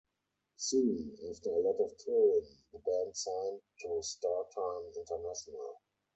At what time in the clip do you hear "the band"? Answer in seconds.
2.73-3.15